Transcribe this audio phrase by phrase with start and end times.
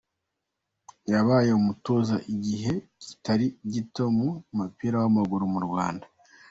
[1.13, 6.05] Yabaye umutoza igihe kitari gito mu mupira w’amaguru mu Rwanda.